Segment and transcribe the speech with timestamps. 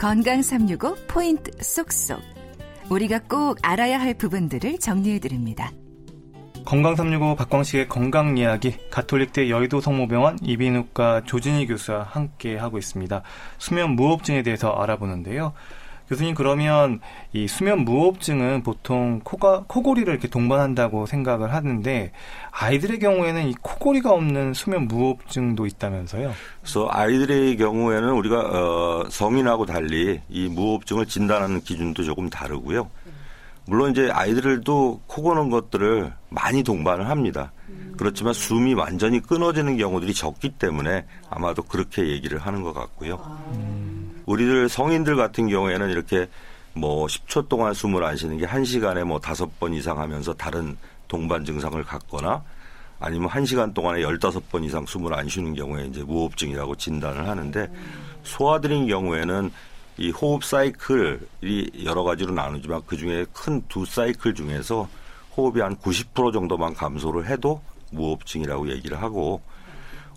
[0.00, 2.22] 건강 365 포인트 쏙쏙.
[2.88, 5.72] 우리가 꼭 알아야 할 부분들을 정리해 드립니다.
[6.64, 13.22] 건강 365 박광식의 건강 이야기 가톨릭대 여의도 성모병원 이비인후과 조진희 교수와 함께 하고 있습니다.
[13.58, 15.52] 수면 무호흡증에 대해서 알아보는데요.
[16.10, 16.98] 교수님 그러면
[17.32, 22.10] 이 수면 무호흡증은 보통 코가 코골이를 이렇게 동반한다고 생각을 하는데
[22.50, 26.32] 아이들의 경우에는 이 코골이가 없는 수면 무호흡증도 있다면서요?
[26.62, 32.90] 그래서 아이들의 경우에는 우리가 어, 성인하고 달리 이 무호흡증을 진단하는 기준도 조금 다르고요.
[33.66, 37.52] 물론 이제 아이들도 코 고는 것들을 많이 동반을 합니다.
[37.96, 43.20] 그렇지만 숨이 완전히 끊어지는 경우들이 적기 때문에 아마도 그렇게 얘기를 하는 것 같고요.
[44.30, 46.28] 우리들 성인들 같은 경우에는 이렇게
[46.72, 50.76] 뭐 10초 동안 숨을 안 쉬는 게 1시간에 뭐 5번 이상 하면서 다른
[51.08, 52.44] 동반 증상을 갖거나
[53.00, 57.68] 아니면 1시간 동안에 15번 이상 숨을 안 쉬는 경우에 이제 무호흡증이라고 진단을 하는데
[58.22, 59.50] 소아들인 경우에는
[59.98, 64.88] 이 호흡 사이클이 여러 가지로 나누지만 그 중에 큰 두 사이클 중에서
[65.36, 69.42] 호흡이 한 90% 정도만 감소를 해도 무호흡증이라고 얘기를 하고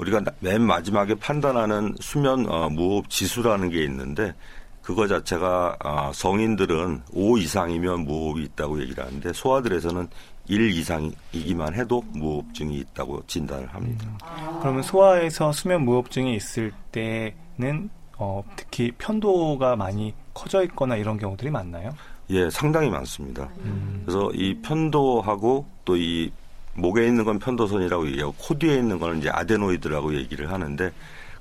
[0.00, 4.34] 우리가 맨 마지막에 판단하는 수면 어, 무호흡 지수라는 게 있는데
[4.80, 10.08] 그거 자체가 어, 성인들은 5 이상이면 무호흡이 있다고 얘기를 하는데 소아들에서는
[10.48, 14.06] 1 이상이기만 해도 무호흡증이 있다고 진단을 합니다.
[14.08, 21.50] 음, 그러면 소아에서 수면 무호흡증이 있을 때는 어, 특히 편도가 많이 커져 있거나 이런 경우들이
[21.50, 21.94] 많나요?
[22.30, 23.48] 예, 상당히 많습니다.
[23.64, 24.02] 음.
[24.06, 26.30] 그래서 이 편도하고 또 이
[26.74, 30.92] 목에 있는 건 편도선이라고 얘기하고 코 뒤에 있는 거는 이제 아데노이드라고 얘기를 하는데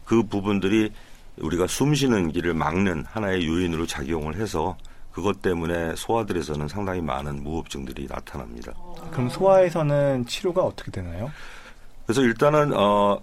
[0.05, 0.91] 그 부분들이
[1.37, 4.77] 우리가 숨 쉬는 길을 막는 하나의 요인으로 작용을 해서
[5.11, 8.73] 그것 때문에 소아들에서는 상당히 많은 무호흡증들이 나타납니다.
[9.11, 11.31] 그럼 소아에서는 치료가 어떻게 되나요?
[12.05, 13.19] 그래서 일단은 어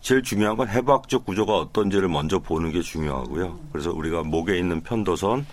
[0.00, 3.58] 제일 중요한 건 해부학적 구조가 어떤지를 먼저 보는 게 중요하고요.
[3.72, 5.46] 그래서 우리가 목에 있는 편도선,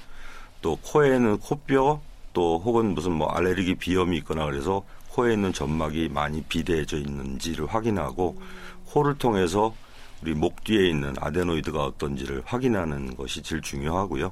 [0.61, 2.01] 또 코에 있는 코뼈,
[2.34, 8.39] 또 혹은 무슨 뭐 알레르기 비염이 있거나 그래서 코에 있는 점막이 많이 비대해져 있는지를 확인하고
[8.88, 9.73] 코를 통해서
[10.22, 14.31] 우리 목 뒤에 있는 아데노이드가 어떤지를 확인하는 것이 제일 중요하고요.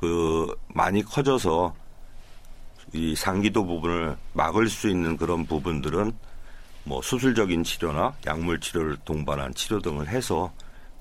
[0.00, 1.74] 그 많이 커져서
[2.92, 6.12] 이 상기도 부분을 막을 수 있는 그런 부분들은
[6.84, 10.52] 뭐 수술적인 치료나 약물 치료를 동반한 치료 등을 해서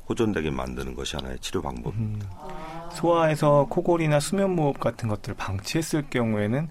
[0.09, 2.25] 호전되게 만드는 것이 하나의 치료 방법입니다.
[2.25, 6.69] 음, 소아에서 코골이나 수면 무호흡 같은 것들을 방치했을 경우에는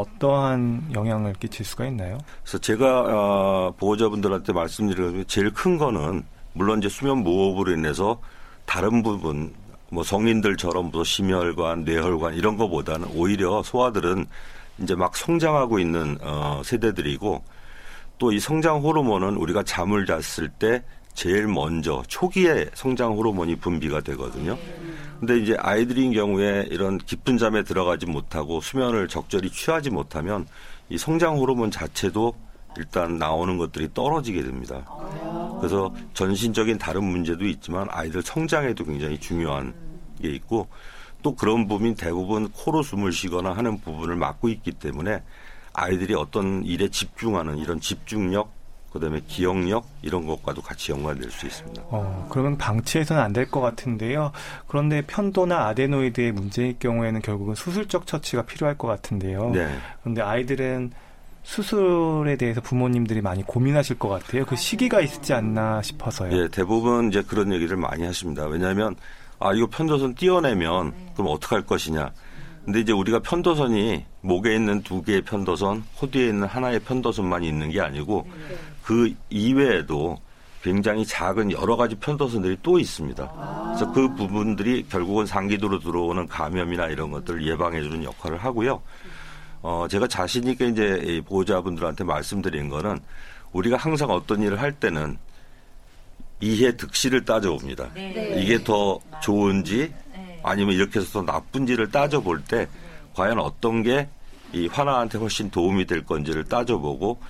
[0.00, 2.18] 어떠한 영향을 끼칠 수가 있나요?
[2.42, 8.20] 그래서 제가 어, 보호자분들한테 말씀드리는 제일 큰 거는 물론 이제 수면 무호흡으로 인해서
[8.64, 9.54] 다른 부분
[9.90, 14.26] 뭐 성인들처럼 뭐 심혈관, 뇌혈관 이런 거보다는 오히려 소아들은
[14.78, 17.42] 이제 막 성장하고 있는 어, 세대들이고
[18.18, 20.82] 또 이 성장 호르몬은 우리가 잠을 잤을 때
[21.14, 24.56] 제일 먼저 초기에 성장 호르몬이 분비가 되거든요.
[25.18, 30.46] 근데 이제 아이들인 경우에 이런 깊은 잠에 들어가지 못하고 수면을 적절히 취하지 못하면
[30.88, 32.34] 이 성장 호르몬 자체도
[32.76, 34.84] 일단 나오는 것들이 떨어지게 됩니다.
[35.58, 39.74] 그래서 전신적인 다른 문제도 있지만 아이들 성장에도 굉장히 중요한
[40.20, 40.68] 게 있고
[41.22, 45.22] 또 그런 부분이 대부분 코로 숨을 쉬거나 하는 부분을 막고 있기 때문에
[45.72, 48.52] 아이들이 어떤 일에 집중하는 이런 집중력,
[48.98, 51.82] 그다음에 기억력 이런 것과도 같이 연관될 수 있습니다.
[51.88, 54.32] 어, 그러면 방치해서는 안 될 것 같은데요.
[54.66, 59.50] 그런데 편도나 아데노이드의 문제일 경우에는 결국은 수술적 처치가 필요할 것 같은데요.
[59.50, 59.68] 네.
[60.02, 60.90] 그런데 아이들은
[61.42, 64.44] 수술에 대해서 부모님들이 많이 고민하실 것 같아요.
[64.44, 66.36] 그 시기가 있지 않나 싶어서요.
[66.36, 68.46] 예, 대부분 이제 그런 얘기를 많이 하십니다.
[68.46, 68.96] 왜냐하면
[69.38, 72.10] 아 이거 편도선 띄어내면 그럼 어떡할 것이냐.
[72.64, 77.80] 근데 이제 우리가 편도선이 목에 있는 두 개의 편도선, 호두에 있는 하나의 편도선만 있는 게
[77.80, 78.26] 아니고
[78.86, 80.16] 그 이외에도
[80.62, 83.64] 굉장히 작은 여러 가지 편도선들이 또 있습니다.
[83.66, 88.80] 그래서 그 부분들이 결국은 상기도로 들어오는 감염이나 이런 것들을 예방해 주는 역할을 하고요.
[89.62, 93.00] 어, 제가 자신 있게 이제 보호자분들한테 말씀드린 거는
[93.52, 95.18] 우리가 항상 어떤 일을 할 때는
[96.40, 97.90] 이해 득실을 따져봅니다.
[97.94, 98.36] 네.
[98.38, 99.92] 이게 더 좋은지
[100.44, 102.68] 아니면 이렇게 해서 더 나쁜지를 따져볼 때
[103.14, 104.08] 과연 어떤 게
[104.52, 107.20] 이 환아한테 훨씬 도움이 될 건지를 따져보고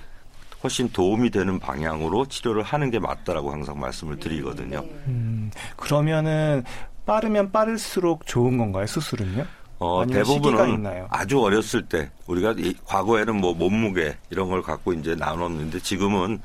[0.63, 4.83] 훨씬 도움이 되는 방향으로 치료를 하는 게 맞다라고 항상 말씀을 드리거든요.
[5.07, 6.63] 음, 그러면은
[7.05, 9.45] 빠르면 빠를수록 좋은 건가요, 수술은요?
[9.79, 15.79] 어, 대부분은 아주 어렸을 때 우리가 이, 과거에는 뭐 몸무게 이런 걸 갖고 이제 나눴는데
[15.79, 16.41] 지금은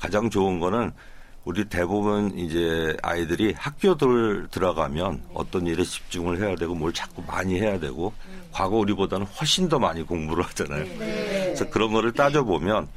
[0.00, 0.90] 가장 좋은 거는
[1.44, 7.78] 우리 대부분 이제 아이들이 학교들 들어가면 어떤 일에 집중을 해야 되고 뭘 자꾸 많이 해야
[7.78, 8.12] 되고
[8.52, 10.84] 과거 우리보다는 훨씬 더 많이 공부를 하잖아요.
[10.84, 10.96] 네.
[10.98, 12.88] 그래서 그런 거를 따져보면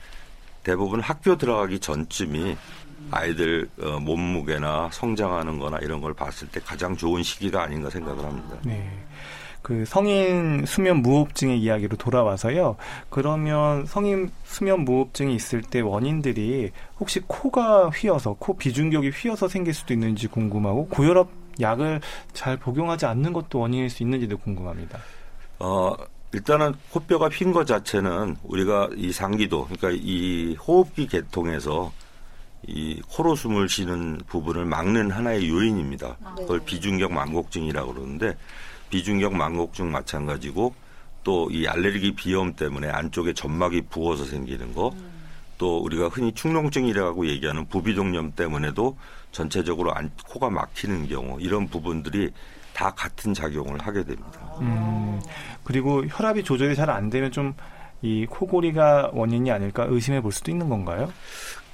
[0.65, 2.57] 대부분 학교 들어가기 전쯤이
[3.12, 8.57] 아이들 어, 몸무게나 성장하는 거나 이런 걸 봤을 때 가장 좋은 시기가 아닌가 생각을 합니다.
[8.65, 8.89] 네.
[9.62, 12.75] 그 성인 수면 무호흡증의 이야기로 돌아와서요.
[13.09, 19.94] 그러면 성인 수면 무호흡증이 있을 때 원인들이 혹시 코가 휘어서 코 비중격이 휘어서 생길 수도
[19.94, 21.27] 있는지 궁금하고 고혈압
[21.61, 22.01] 약을
[22.33, 25.00] 잘 복용하지 않는 것도 원인일 수 있는지도 궁금합니다.
[25.59, 25.95] 어,
[26.33, 31.92] 일단은 코뼈가 휜것 자체는 우리가 이 상기도, 그러니까 이 호흡기 계통에서
[32.68, 36.18] 이 코로 숨을 쉬는 부분을 막는 하나의 요인입니다.
[36.38, 38.38] 그걸 비중격 망곡증이라고 그러는데
[38.89, 40.74] 비중격 망곡증 마찬가지고
[41.24, 44.95] 또 이 알레르기 비염 때문에 안쪽에 점막이 부어서 생기는 거,
[45.57, 48.98] 또 우리가 흔히 축농증이라고 얘기하는 부비동염 때문에도
[49.31, 52.31] 전체적으로 안, 코가 막히는 경우 이런 부분들이
[52.75, 54.39] 다 같은 작용을 하게 됩니다.
[54.60, 55.22] 음,
[55.63, 57.54] 그리고 혈압이 조절이 잘 안 되면 좀
[58.01, 61.12] 이 코골이가 원인이 아닐까 의심해 볼 수도 있는 건가요?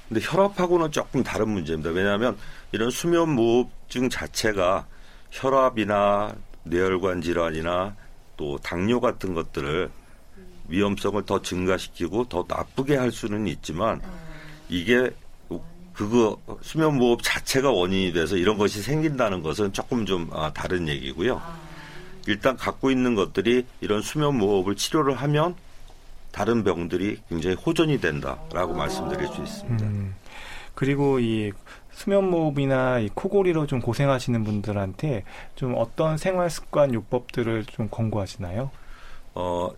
[0.08, 1.90] 근데 혈압하고는 조금 다른 문제입니다.
[1.90, 2.38] 왜냐하면
[2.70, 4.86] 이런 수면 무호흡증 자체가
[5.30, 6.34] 혈압이나
[6.64, 7.94] 뇌혈관 질환이나
[8.38, 9.90] 또 당뇨 같은 것들을
[10.68, 14.00] 위험성을 더 증가시키고 더 나쁘게 할 수는 있지만
[14.70, 15.10] 이게
[15.92, 21.40] 그거 수면 무호흡 자체가 원인이 돼서 이런 것이 생긴다는 것은 조금 좀 아, 다른 얘기고요.
[22.26, 25.54] 일단 갖고 있는 것들이 이런 수면 무호흡을 치료를 하면
[26.30, 29.84] 다른 병들이 굉장히 호전이 된다라고 말씀드릴 수 있습니다.
[29.84, 30.14] 음,
[30.74, 31.52] 그리고 이
[31.92, 35.24] 수면 무호흡이나 이 코골이로 좀 고생하시는 분들한테
[35.56, 38.70] 좀 어떤 생활 습관 요법들을 좀 권고하시나요?
[39.34, 39.70] 어,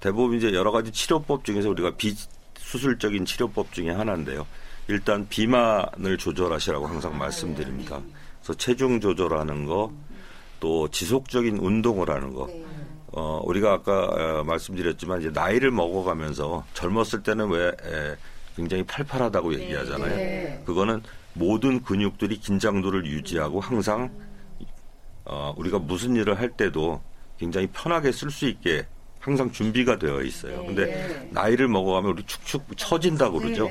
[0.00, 4.46] 대부분 이제 여러 가지 치료법 중에서 우리가 비수술적인 치료법 중에 하나인데요.
[4.88, 8.00] 일단 비만을 조절하시라고 항상 말씀드립니다.
[8.40, 9.92] 그래서 체중 조절하는 거,
[10.60, 12.48] 또 지속적인 운동을 하는 거.
[13.16, 18.16] 어, 우리가 아까 어, 말씀드렸지만 이제 나이를 먹어가면서 젊었을 때는 왜 에,
[18.56, 20.64] 굉장히 팔팔하다고 얘기하잖아요.
[20.64, 21.02] 그거는
[21.32, 24.10] 모든 근육들이 긴장도를 유지하고 항상
[25.24, 27.00] 어, 우리가 무슨 일을 할 때도
[27.38, 28.86] 굉장히 편하게 쓸 수 있게
[29.20, 30.64] 항상 준비가 되어 있어요.
[30.66, 33.68] 근데 나이를 먹어가면 우리 축축 처진다고 그러죠.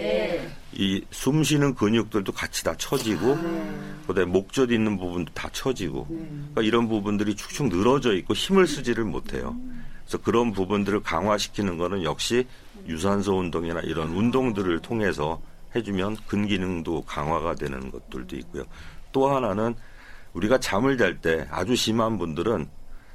[0.75, 3.37] 이 숨 쉬는 근육들도 같이 다 처지고,
[4.07, 9.55] 그다음에 목젖 있는 부분도 다 처지고, 그러니까 이런 부분들이 축축 늘어져 있고 힘을 쓰지를 못해요.
[10.03, 12.45] 그래서 그런 부분들을 강화시키는 거는 역시
[12.87, 15.41] 유산소 운동이나 이런 운동들을 통해서
[15.75, 18.63] 해주면 근기능도 강화가 되는 것들도 있고요.
[19.11, 19.75] 또 하나는
[20.33, 22.67] 우리가 잠을 잘 때 아주 심한 분들은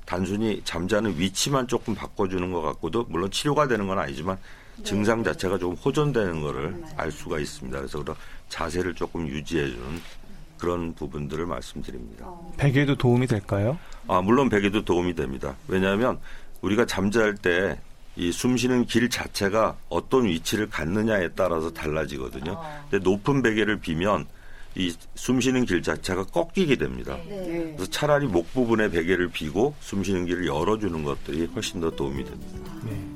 [0.07, 4.39] 단순히 잠자는 위치만 조금 바꿔주는 것 같고도 물론 치료가 되는 건 아니지만
[4.85, 7.79] 증상 자체가 조금 호전되는 거를 알 수가 있습니다.
[7.79, 8.17] 그래서 그런
[8.49, 10.01] 자세를 조금 유지해주는
[10.59, 12.27] 그런 부분들을 말씀드립니다.
[12.57, 13.79] 베개도 도움이 될까요?
[14.07, 15.55] 아, 물론 베개도 도움이 됩니다.
[15.69, 16.19] 왜냐하면
[16.63, 17.79] 우리가 잠잘 때
[18.19, 22.61] 이 숨쉬는 길 자체가 어떤 위치를 갖느냐에 따라서 달라지거든요.
[22.91, 24.27] 근데 높은 베개를 비면
[24.75, 27.17] 이 숨쉬는 길 자체가 꺾이게 됩니다.
[27.29, 32.73] 그래서 차라리 목 부분에 베개를 비고 숨쉬는 길을 열어주는 것들이 훨씬 더 도움이 됩니다.
[32.85, 33.08] 네.